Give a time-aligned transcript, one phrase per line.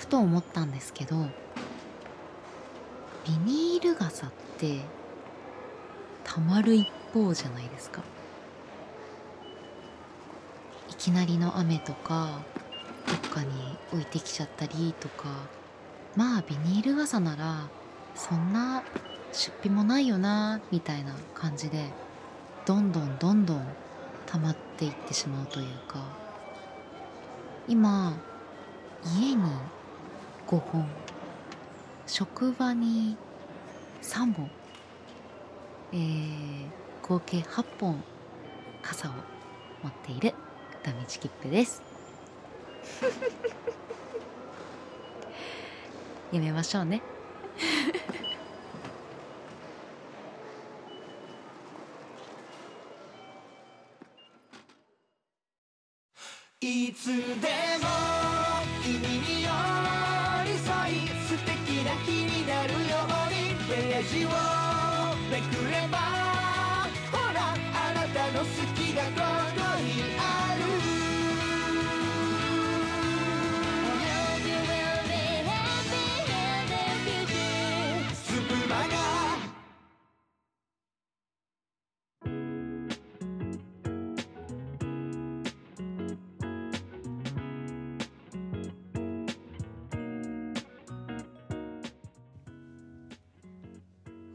[0.00, 1.26] ふと思ったんですけど
[3.26, 4.80] ビニール傘って
[6.24, 8.02] たまる一方じゃないですか。
[10.88, 12.40] いきなりの雨とか
[13.06, 13.48] どっかに
[13.92, 15.28] 置いてきちゃったりとか
[16.16, 17.68] まあビニール傘なら
[18.14, 18.82] そんな
[19.32, 21.90] 出費もないよなみたいな感じで
[22.64, 23.66] どんどんどんどん
[24.26, 26.04] 溜まっていってしまうというか
[27.68, 28.14] 今
[30.50, 30.84] 5本
[32.08, 33.16] 職場に
[34.02, 34.50] 3本。
[35.92, 36.68] えー、
[37.02, 38.02] 合計8本
[38.82, 39.12] 傘を
[39.84, 40.34] 持っている
[40.72, 41.80] 片道切符です。
[46.32, 47.00] やめましょうね。
[56.60, 57.06] いつ
[57.40, 57.99] でも
[64.10, 64.28] ページを
[65.30, 65.98] めくれば
[67.12, 69.29] ほらあなたの好きが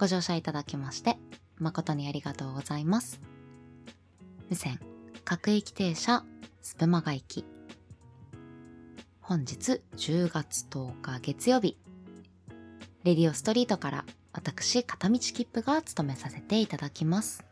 [0.05, 1.17] ご乗車いただきまして
[1.57, 3.19] 誠にありがとうございます。
[4.51, 4.79] 無線
[5.23, 6.23] 各駅停車
[6.61, 7.43] スプマガ駅。
[9.19, 11.75] 本日10月10日月曜日。
[13.03, 17.43] レディオストリートから私片道切符が務めさせていただきます。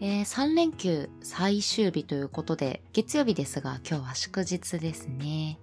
[0.00, 5.58] えー、3連休最終日ということで月曜日ですが今日は祝日ですね。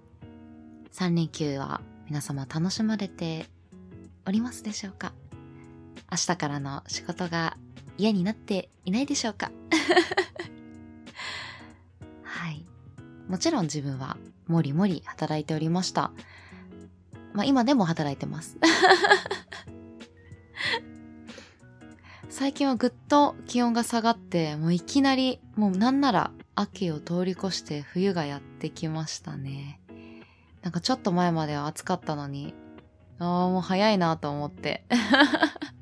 [0.92, 3.46] 3連休は皆様楽しまれて
[4.26, 5.12] おりますでしょうか？
[6.10, 7.56] 明日からの仕事が
[7.96, 9.50] 嫌になっていないでしょうか？
[12.22, 12.64] はい。
[13.28, 14.16] もちろん自分は
[14.46, 16.12] もりもり働いておりました。
[17.32, 18.56] まあ今でも働いてます。
[22.28, 29.80] 最近はぐっと気温が下がって、もういきなり、もうなんなら秋を通り越して冬がやってきましたね。
[30.62, 32.54] なんかちょっと前までは暑かったのに、
[33.18, 34.84] ああ、もう早いなと思って。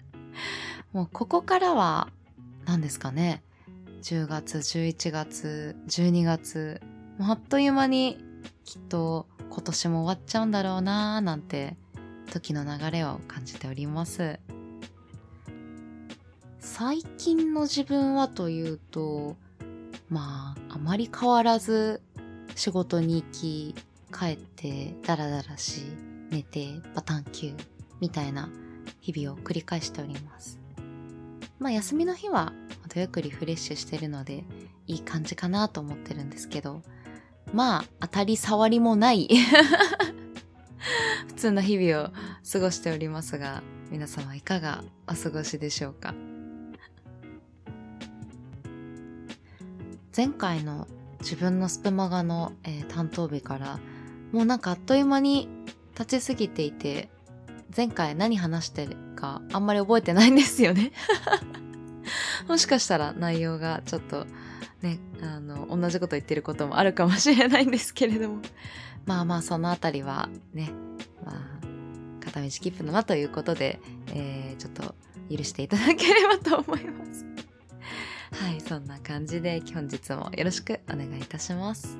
[0.92, 2.08] もうここからは、
[2.66, 3.42] 何ですかね。
[4.02, 6.80] 10月、11月、12月、
[7.18, 8.18] もうあっという間に
[8.64, 11.76] きっと今年も終わっちゃうんだろうなーなんて
[12.30, 14.40] 時の流れを感じております。
[16.60, 19.36] 最近の自分はというと、
[20.08, 22.02] まあ、あまり変わらず
[22.56, 23.74] 仕事に行き、
[24.12, 25.82] 帰ってダラダラし、
[26.34, 27.64] 寝てバタンキュー
[28.00, 28.50] みたいな
[29.00, 30.58] 日々を繰り返しております。
[31.60, 32.52] まあ休みの日は
[32.88, 34.44] 程よくリフレッシュしてるので
[34.88, 36.82] いい感じかなと思ってるんですけど、
[37.52, 39.28] まあ当たり障りもない
[41.28, 42.10] 普通の日々を
[42.52, 43.62] 過ごしておりますが、
[43.92, 46.14] 皆様いかがお過ごしでしょうか？
[50.16, 50.88] 前回の
[51.20, 53.78] 自分のスプマガの、えー担当日から
[54.32, 55.48] もうなんかあっという間に
[55.98, 57.08] 立ちすぎていて
[57.74, 60.92] 前回何話してるかあんまり覚えてないんですよね。
[62.48, 64.26] もしかしたら内容がちょっと
[64.82, 68.42] ねあの同じこと言ってることもあるかもしれないんですけれども。
[69.06, 70.70] まあまあそのあたりはね
[71.24, 74.94] まあ片道切符だなということで、えーちょっと
[75.34, 77.24] 許していただければと思います。
[78.32, 81.98] はいそんな感じで本日もよろしくお願いいたします。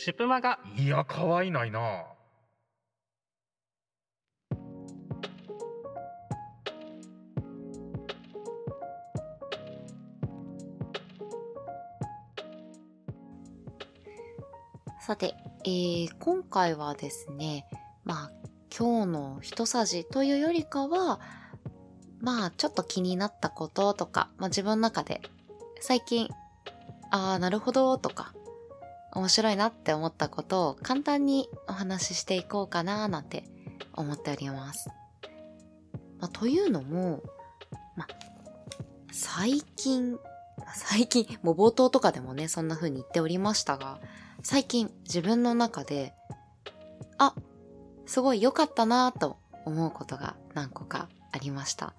[0.00, 2.04] シュプマがいや、可愛いないな。
[15.00, 15.34] さて、
[15.64, 17.66] えー今回はですね、
[18.04, 18.30] まあ、
[18.70, 21.18] 今日の一さじというよりかは、
[22.20, 25.20] まあ、ちょっと気になったこととか、まあ自分の中で
[25.80, 26.28] 最近、
[27.10, 28.32] ああ、なるほどとか、
[29.18, 33.44] 面白いなって思ったことを簡単にお話ししていこうかななんて
[33.92, 34.88] 思っております。
[36.20, 37.22] まあ、というのも、
[37.96, 38.08] まあ、
[39.12, 40.18] 最近
[40.74, 44.00] 最近、もう冒頭とかでもね、そんな風に言っておりましたが、
[44.42, 46.14] 最近自分の中で、
[47.18, 47.34] あ、
[48.06, 51.94] すごい良かったなぁと思うことが何個かありました。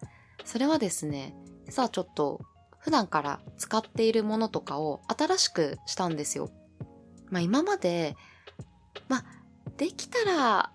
[0.46, 1.36] それはですね、
[1.70, 2.42] さあちょっと
[2.80, 6.50] 普段から使っているものとかを新しくしたんですよ。
[7.30, 8.16] まあ今まで、
[9.08, 9.26] まあ
[9.78, 10.72] できたら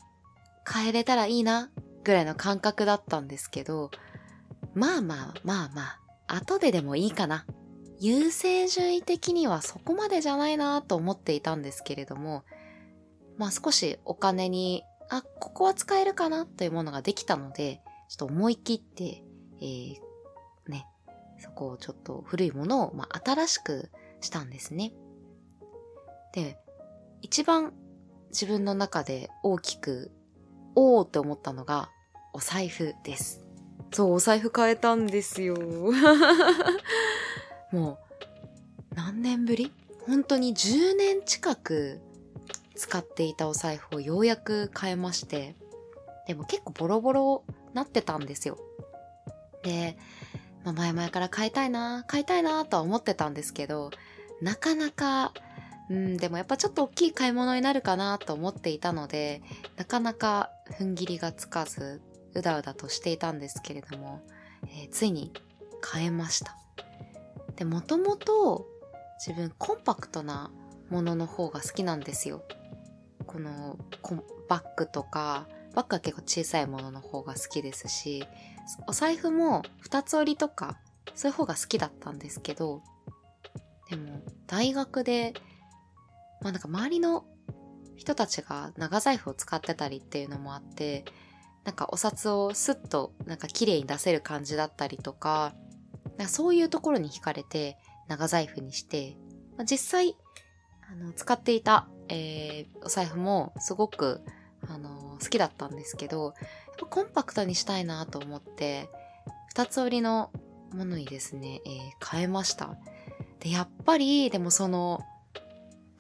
[0.70, 1.70] 変えれたらいいな
[2.04, 3.90] ぐらいの感覚だったんですけど、
[4.74, 5.82] まあまあまあま
[6.26, 7.46] あ、後ででもいいかな。
[8.00, 12.44] 優先順位的にはそこまでじゃないなと思っていたんですけれども、
[13.38, 19.22] まあ少しお金に、あ、ここは使えるかなというものができたので、ちょっと思い切って、
[19.60, 20.86] えー、ね、
[21.38, 23.90] そこをちょっと古いものを、まあ、新しく
[24.20, 24.92] したんですね。
[26.34, 26.58] で、
[27.22, 27.72] 一番
[28.30, 30.10] 自分の中で大きく、
[30.74, 31.90] おーって思ったのが、
[32.32, 33.46] お財布です。
[33.92, 35.54] そう、お財布変えたんですよ。
[37.70, 37.98] もう、
[38.96, 39.72] 何年ぶり？
[40.06, 42.00] 本当に10年近く
[42.74, 45.54] 使っていたお財布をようやく変えまして、
[46.26, 48.58] でも結構ボロボロなってたんですよ。
[49.62, 49.96] で、
[50.64, 53.90] まあ、前々から買いたいな、買いたいなとは思ってたんですけど、
[54.42, 55.32] なかなか、
[55.90, 59.42] うん、でもやっぱちょっと大きい買い物になるかなと思っていたので、
[59.76, 62.00] なかなか踏ん切りがつかず、
[62.34, 64.22] うだうだとしていたんですけれども、
[64.64, 65.32] えーついに
[65.80, 66.56] 買えました。
[67.56, 68.66] で、もともと
[69.18, 70.50] 自分コンパクトな
[70.88, 72.42] ものの方が好きなんですよ。
[73.26, 73.78] この
[74.48, 78.26] バッグとか、バッグは結構小さいものの方が好きですし、
[78.86, 80.78] お財布も二つ折りとか、
[81.14, 82.82] そういう方が好きだったんですけど、
[83.90, 85.34] でも大学で、
[86.44, 87.24] まあなんか周りの
[87.96, 91.04] 人たちが長財布を使ってたりっていうのもあって、
[91.64, 95.54] なんかお札をスッとなんか綺麗に出せる感じだったりとか、
[96.18, 99.16] なんかそういうところに惹かれて長財布にして、
[99.56, 100.16] まあ、実際
[100.92, 104.20] あの使っていた、えーお財布もすごく
[104.68, 106.34] あの好きだったんですけど、やっ
[106.78, 108.90] ぱコンパクトにしたいなと思って、
[109.48, 110.30] 二つ折りの
[110.74, 112.76] ものにですね、えー変えました。
[113.40, 115.00] で、やっぱり、でもその、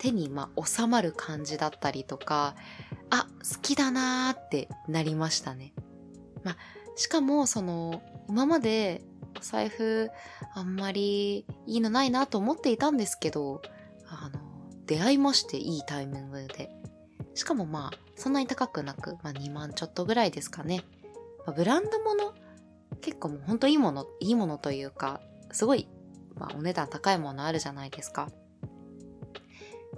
[0.04, 2.54] 手にまあ収まる感じだったりとか、
[3.08, 5.72] あ、好きだなーってなりましたね。
[6.42, 6.56] まあ、
[6.94, 9.02] しかもその、今まで
[9.34, 10.10] お財布
[10.54, 13.62] あんまりいいのないなと思っていたんですけど、
[14.06, 14.40] あの、
[14.84, 16.70] 出会いましていいタイミングで。
[17.34, 20.84] しかもまあ、そんなに高くなく、まあ2万ちょっとぐらいですかね。
[21.46, 22.34] まあ、ブランドもの、
[23.00, 25.88] 結構もうほんといいもの、いいものというか、すごい、
[26.34, 28.28] まあお値段高いものあるじゃないですか。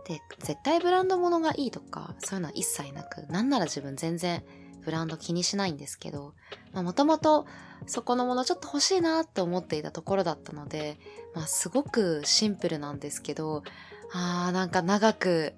[0.07, 4.45] で、絶対ブランドものがいいとか、そういうのは一切なく、なんなら自分全然
[4.85, 6.35] ブランド気にしないんですけど、
[6.73, 7.47] もともと
[7.87, 10.99] そこのものちょっと欲しいなって思っていたところだったので、
[11.35, 13.65] まあすごくシンプルなんですけど、
[14.13, 15.55] あーなんか長く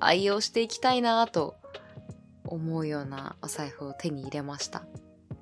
[0.00, 1.54] 愛用していきたいなと
[2.44, 4.84] 思うようなお財布を手に入れました。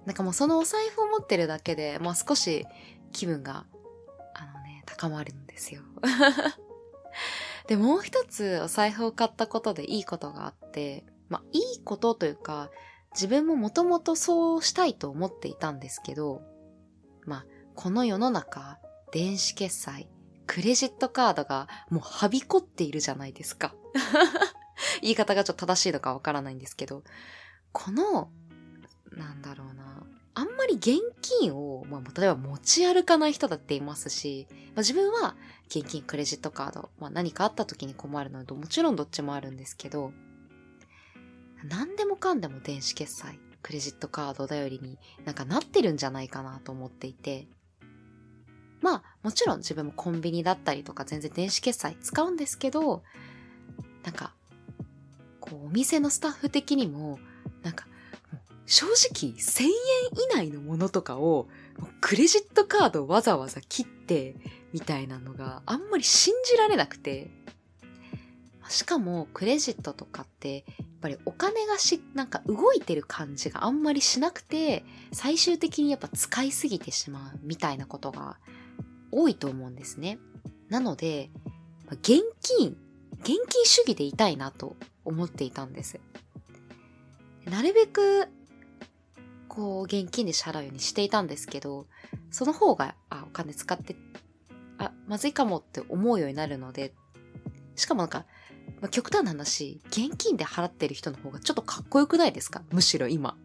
[0.05, 2.67] なんかもうそのお財布を持ってるだけで、まあ少し
[3.13, 3.65] 気分が、
[4.35, 5.81] あのね、高まるんですよ。
[7.67, 12.71] で、もう一つお財布を買ったことでいいことがあって、まあいいことというか、
[13.13, 16.43] 自分ももともとそうしたいと思っていたんですけど、
[17.25, 18.79] まあこの世の中、
[19.13, 20.09] 電子決済、
[20.47, 23.75] クレジットカードがもうはびこっているじゃないですか。
[25.01, 27.03] 言い方がちょっと正しいのかわからないんですけど、
[27.73, 28.31] この、
[29.13, 35.37] なんだろうな、あんまり現金を、まあ、例えば持ち歩かない人だっていますし、まあ、自分は
[35.69, 40.13] 現金、クレジットカード、まあ、何かあった時に困るので、もちろんどっちもあるんですけど、
[41.69, 47.47] 何でもかんでも電子決済、クレジットカード頼りになんかなってるんじゃないかなと思っていて、
[48.83, 53.03] まあ、もちろん自分もコンビニだったりとか全然電子決済使うんですけど、
[54.03, 54.35] なんか、
[55.41, 57.19] こう、お店のスタッフ的にも、
[57.63, 57.87] なんか、
[58.67, 59.71] 正直1000円
[60.43, 61.49] 以内のものとかを、
[62.01, 64.37] クレジットカードわざわざ切って、
[64.73, 67.31] みたいなのがあんまり信じられなくて、
[68.69, 78.39] しかもクレジットとかって、やっぱりお金がし、なんか動いてる感じがあんまりしなくて、最終的にやっぱ使いすぎてしまうみたいなことが
[79.11, 80.19] 多いと思うんですね。
[80.69, 81.31] なので、
[81.91, 82.77] 現金、
[83.21, 86.01] 現金主義でいたいなと思っていたんです。
[87.45, 88.29] なるべく、
[89.55, 91.87] こう、現金で支払うようにしていたんですけど、
[92.31, 93.97] その方が、あ、お金使って、
[94.79, 96.93] あ、まずいかもって思うようになるので、
[97.77, 98.27] しかもなんか、
[98.81, 102.63] まあ、極端な話、現金で払ってる人の方がちょっとかっこよくないですか？
[102.71, 103.37] むしろ今。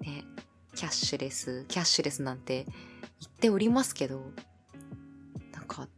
[0.00, 0.24] ね、
[0.74, 2.74] キャッシュレス、キャッシュレスなんて言
[3.28, 4.22] っておりますけど、
[5.52, 5.88] なんか、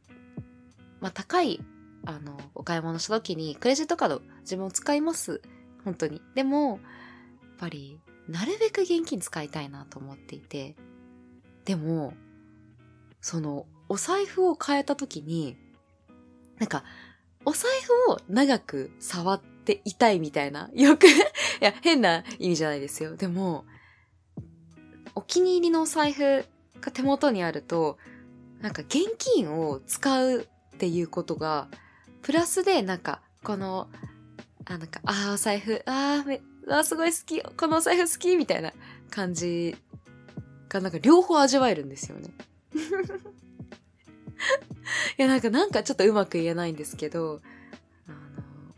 [1.01, 1.61] まあ高い、
[2.07, 5.43] あの、お買い物した時にクレジットカード自分を使います。
[5.85, 6.23] 本当に。
[6.35, 6.81] でも、やっ
[7.59, 7.99] ぱり、
[8.29, 10.77] なるべく現金使いたいなと思っていて、
[11.65, 12.15] でも、
[13.21, 15.57] その、お財布を変えた時に、
[16.59, 16.85] なんか、
[17.45, 21.11] お財布を長く触っていたいみたいな、よくい
[21.61, 23.17] や、変な意味じゃないですよ。
[23.17, 23.65] でも、
[25.15, 26.45] お気に入りのお財布
[26.81, 27.99] が手元にあると、
[28.61, 31.69] なんか現金を使うっていうことが、
[32.23, 33.89] プラスでなんか、この、
[34.65, 38.73] あ、なんか、あーお財布、あ、あーすごい好き、このお財布好きみたいな
[39.11, 39.77] 感じ
[40.69, 42.31] がなんか両方味わえるんですよね。
[45.19, 47.41] いや、なんか、なんかちょっとうまく言えないんですけど、
[48.07, 48.17] あの、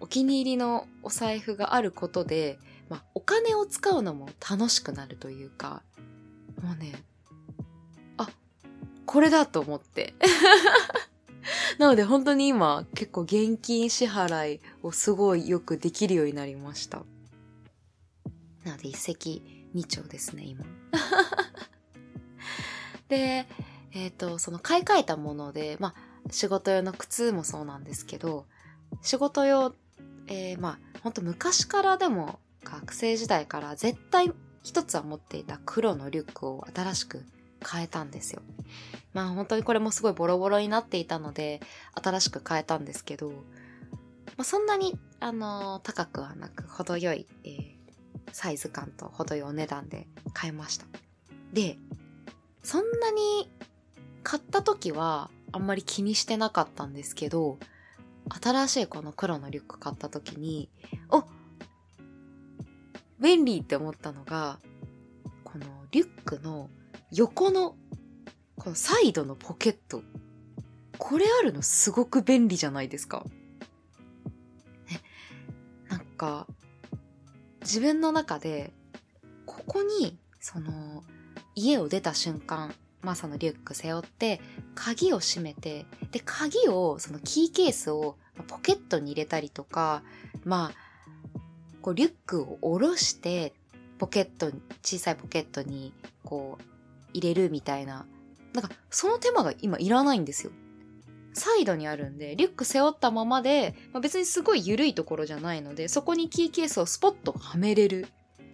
[0.01, 2.59] お気に入りのお財布があることで、
[2.89, 5.83] まあ、お金を使うのも楽しくなるというか、
[6.63, 6.93] もうね、
[8.17, 8.29] あ、
[9.07, 10.15] これだと思って。
[11.79, 17.03] なので本当に今結構現金支払いをすごいよくできるようになりました。
[18.65, 19.43] なので一石
[19.75, 20.65] 二鳥ですね、今。
[23.09, 23.47] で、
[23.93, 25.95] えっ、と、その買い替えたもので、まあ、
[26.31, 28.47] 仕事用の靴もそうなんですけど、
[29.03, 29.75] 仕事用、
[30.27, 37.23] えー、まあ、ほんと昔からでも、学生時代から絶対一つは持っていた黒のリュックを新しく
[37.71, 38.43] 変えたんですよ。
[39.13, 41.61] まあ本当にこれもすごいボロボロになっていたので、
[42.03, 43.37] 新しく変えたんですけど、ま
[44.39, 47.74] あ、そんなに、あのー高くはなく、程よい、えー
[48.35, 50.87] サイズ感と程よいお値段で買いました。
[51.53, 51.79] で、
[52.65, 53.49] そんなに
[54.25, 57.61] 買った時はあんまり気にしてなかったんですけど、
[58.43, 60.69] 新しいこの黒のリュック買った時に、
[61.11, 61.23] お
[63.21, 64.59] 便利って思ったのが、
[65.45, 66.71] このリュックの
[67.13, 67.77] 横の、
[68.57, 70.03] このサイドのポケット。
[70.99, 73.25] これあるのすごく便利じゃないですか。
[74.89, 75.01] ね、
[75.89, 76.49] なんか、
[77.65, 78.73] 自分の中で、
[79.47, 81.03] ここに、その、
[81.55, 84.41] 家を出た瞬間、まあそのリュック背負って、
[84.75, 88.17] 鍵を閉めて、で、鍵を、そのキーケースを
[88.47, 90.03] ポケットに入れたりとか、
[90.45, 91.41] まあ、
[91.81, 93.55] こうリュックを下ろして、
[93.99, 94.51] ポケット、
[94.83, 95.93] 小さいポケットに、
[96.25, 96.65] こう、
[97.15, 98.07] 入れるみたいな。
[98.53, 100.53] なんか、その手間が今いらないんですよ。
[101.35, 108.07] サイドにあるんで、リュック背負ったままで、まあ、別にすごい緩いところじゃないので、そこにキーケースをスポッとはめれる。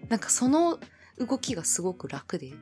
[0.08, 0.80] なんかその
[1.18, 2.52] 動きがすごく楽で。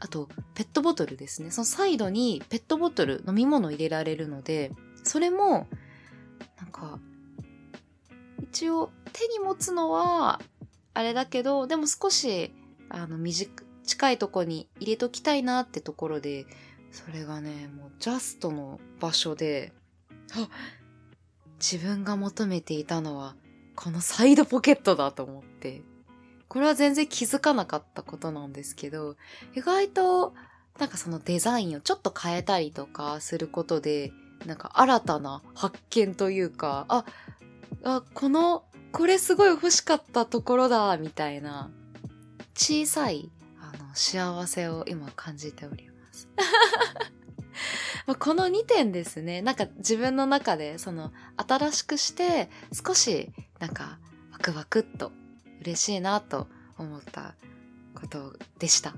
[0.00, 1.50] あと、ペットボトルですね。
[1.50, 5.68] そのサイドにペットボトル、飲み物入れられるので、それも、
[6.58, 6.98] なんか、
[8.42, 10.40] 一応手に持つのは、
[10.94, 12.54] あれだけど、でも少し、
[12.88, 13.52] あの、短、
[14.10, 16.46] いとこに入れときたいなってところで、
[16.94, 19.72] それがね、もうジャストの場所で、
[20.32, 20.48] あ、
[21.58, 23.34] 自分が求めていたのは、
[23.74, 25.82] このサイドポケットだと思って。
[26.46, 29.16] これは全然気づかなかったことなんですけど、
[29.56, 30.34] 意外と、
[30.78, 34.12] なんかそのデザインをちょっと変えたりとかすることで、
[34.46, 37.04] なんか新たな発見というか、あ、
[37.82, 41.72] あ、この、これすごい欲しかったところだ、みたいな、
[42.54, 45.93] 小さい、あの、幸せを今感じております。
[48.06, 53.98] まあこの2点ですね、なんか自分の中で、その、新しくして、少し、なんか、
[54.32, 55.12] ワクワクっと、
[55.60, 57.34] 嬉しいなと思った
[57.94, 58.94] ことでした。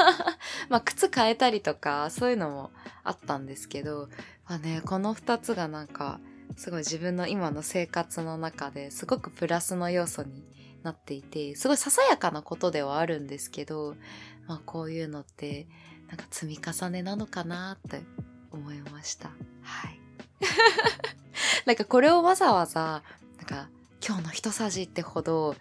[0.68, 2.72] まあ、靴変えたりとか、そういうのも
[3.04, 4.08] あったんですけど、
[4.48, 6.20] まあね、この2つがなんか、
[6.56, 10.44] すごい自分の今の生活の中ですごくプラスの要素に
[10.82, 13.94] なっていて、すごいささやかなことではあるんですけど、
[14.46, 15.68] まあこういうのって、
[16.10, 18.02] なんか積み重ねなのかなって
[18.50, 19.30] 思いました。
[19.62, 20.00] はい。
[21.66, 23.02] なんかこれをわざわざ、
[23.38, 23.70] なんか
[24.06, 25.54] 今日の一さじってほど、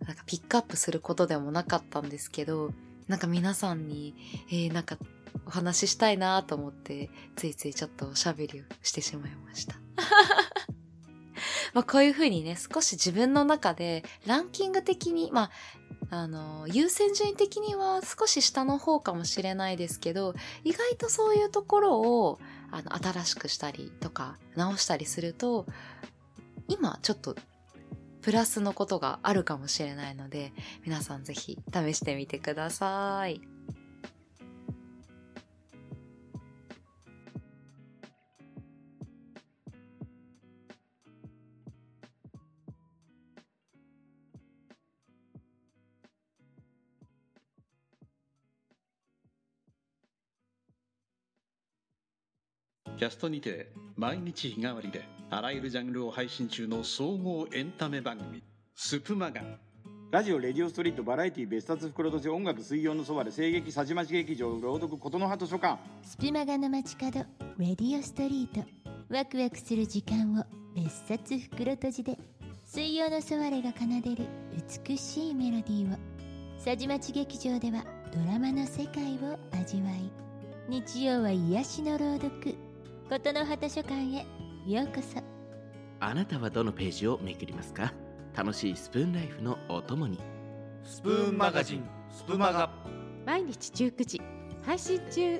[0.00, 2.72] なんかピックアップすることでもなかったんですけど、
[3.06, 4.16] なんか皆さんに、
[4.50, 4.98] えー、なんか
[5.46, 9.76] お話ししたいなと思って、ついついちょっとおしゃべりをしてしまいました。
[11.72, 15.50] まあこういうふうにね、少し自分の中でランキング的に、まあ、
[16.14, 22.38] あの、優先順位的には少し下の方かもしれないですけど、意外とそういうところを、
[22.70, 25.66] あの、新しくしたりとか、直したりすると、
[26.68, 27.36] 今ちょっと
[28.22, 30.52] プラスのことがあるかもしれないので、
[30.84, 33.53] 皆さん是非試してみてください。
[53.04, 58.42] キャストにて毎日日替わりであらゆるジャンルを配信中の総合エンタメ番組
[58.74, 59.42] スプマガ
[60.10, 65.78] ラジオ、レディオストリート、バラエティ、別冊袋とじ、音楽、水曜のそばで、声劇、さじまち劇場、朗読、琴の葉図書館。
[66.02, 67.26] スピマガの街角
[67.58, 68.66] レディオストリート。
[69.10, 70.44] ワクワクする時間を
[70.74, 72.16] 別冊袋閉じで
[72.64, 74.26] 水曜のソワレが奏でる
[74.86, 75.98] 美しいメロディーを。
[76.58, 77.84] さじまち劇場では
[78.14, 80.10] ドラマの世界を味わい
[80.70, 82.56] 日曜は癒しの朗読
[83.10, 84.26] 琴の葉図書館へ。
[84.66, 85.22] ようこそ。
[86.00, 87.92] あなたはどのページをめくりますか？
[88.34, 90.18] 楽しいスプーンライフのお供に。
[90.82, 92.70] スプーンマガジンスプマガ。
[93.26, 94.22] 毎日19時。
[94.64, 95.38] 配信中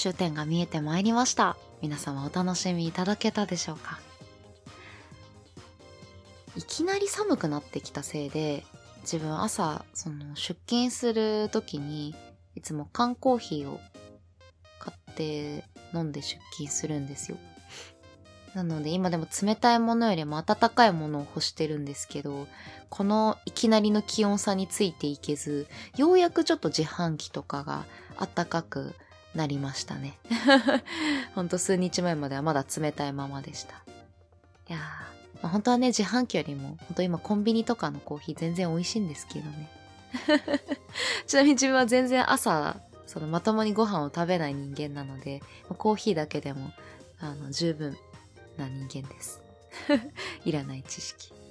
[0.00, 1.58] 終点が見えてまいりました。
[1.82, 4.00] 皆様お楽しみいただけたでしょうか？
[6.56, 8.64] いきなり寒くなってきたせいで
[9.02, 12.14] 自分朝その出勤する時に
[12.54, 13.78] いつも缶コーヒーを
[14.78, 17.36] 買って飲んで出勤するんですよ。
[18.54, 22.48] なので今でも冷たいものよりも温かいものを欲してるんですけど
[22.88, 27.84] このいきなりの気温差についていけずようやくちょっと自販機とかが
[28.18, 28.94] 暖かく
[29.34, 30.18] なりましたね。
[31.34, 33.74] ほんと数日前まではまだ冷たいままでした。
[34.68, 34.80] いやー、
[35.42, 39.70] まあ、本当はね、自販機よりも、本当今コンビニとかのコーヒー全然美味しいんですけどね。
[41.26, 45.42] ちなみに自分は全然朝、そのまともにご飯を食べない人間なので、
[45.78, 46.72] コーヒーだけでも、
[47.20, 47.96] あの、十分
[48.56, 49.40] な人間です。
[50.44, 51.32] いらない知識。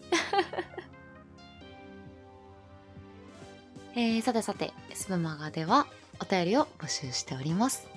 [3.96, 5.88] えー、さてさて、スプマガでは
[6.22, 7.88] お便りを募集しております。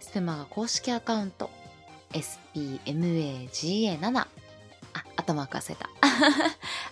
[0.00, 1.50] スプマガ公式アカウント、
[2.12, 4.26] spmaga7、あ、
[5.16, 5.88] アトマーク忘れた。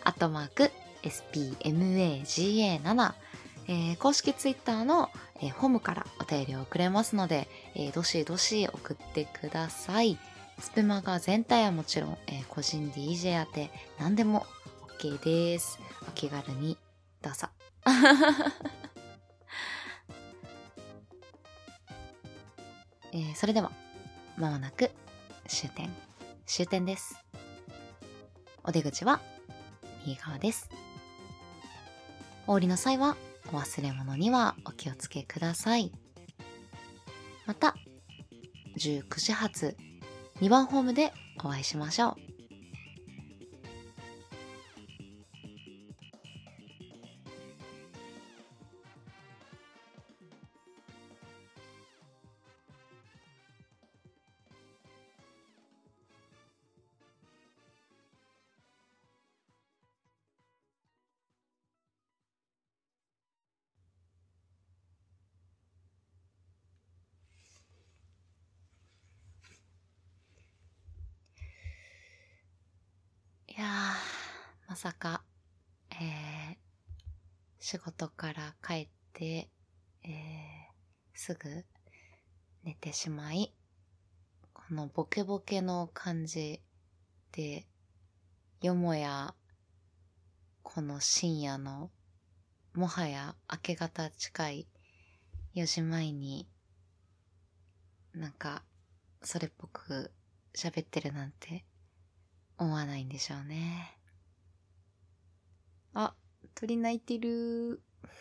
[0.04, 0.70] アトマーク、
[1.02, 3.12] spmaga7、
[3.68, 5.10] えー公式ツイッターの、
[5.40, 10.18] えーホームからお便りを送れますので、えーどしどし送ってください。
[10.58, 14.46] スプマガ全体はもちろん、えー個人 DJ 宛て何でも
[15.00, 15.78] OK です。
[16.08, 16.76] お気軽に
[17.22, 17.48] どうぞ。
[23.16, 23.72] えーそれでは、
[24.36, 24.90] まもなく
[25.48, 25.88] 終点、
[26.44, 27.24] 終点です。
[28.62, 29.22] お出口は
[30.04, 30.68] 右側です。
[32.46, 35.92] お降りの際はお忘れ物にはお気をつけください。
[37.46, 37.74] また、
[38.76, 39.78] 19時発
[40.42, 42.25] 2番ホームでお会いしましょう。
[73.56, 75.22] いやー、まさか、
[75.90, 76.56] えー、
[77.58, 79.48] 仕事から帰って、
[80.04, 80.10] えー、
[81.14, 81.64] すぐ
[82.64, 83.54] 寝てしまい、
[84.52, 86.60] このボケボケの感じ
[87.32, 87.66] で、
[88.60, 89.34] よもや、
[90.62, 91.90] この深夜の、
[92.74, 94.68] もはや明け方近い
[95.54, 96.46] 4時前に、
[98.12, 98.64] なんか、
[99.22, 100.12] それっぽく
[100.54, 101.64] 喋ってるなんて
[102.58, 103.96] 思わないんでしょうね。
[105.94, 106.14] あ、
[106.54, 107.82] 鳥鳴いてる。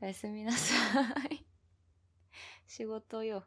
[0.00, 0.74] おやすみなさ
[1.30, 1.44] い。
[2.66, 3.44] 仕事よ。